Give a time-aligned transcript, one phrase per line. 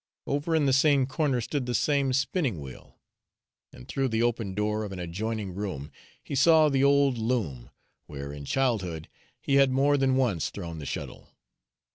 [0.25, 2.97] Over in the same corner stood the same spinning wheel,
[3.71, 5.91] and through the open door of an adjoining room
[6.23, 7.69] he saw the old loom,
[8.07, 9.09] where in childhood
[9.39, 11.29] he had more than once thrown the shuttle.